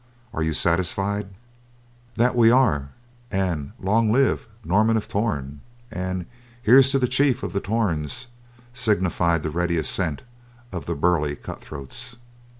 Are 0.33 0.41
you 0.41 0.53
satisfied?" 0.53 1.27
"That 2.15 2.35
we 2.35 2.49
are," 2.49 2.89
and 3.29 3.73
"Long 3.79 4.11
live 4.11 4.47
Norman 4.65 4.97
of 4.97 5.07
Torn," 5.07 5.61
and 5.91 6.25
"Here's 6.59 6.89
to 6.89 6.97
the 6.97 7.07
chief 7.07 7.43
of 7.43 7.53
the 7.53 7.61
Torns" 7.61 8.29
signified 8.73 9.43
the 9.43 9.51
ready 9.51 9.77
assent 9.77 10.23
of 10.71 10.87
the 10.87 10.95
burly 10.95 11.35
cut 11.35 11.61
throats. 11.61 12.15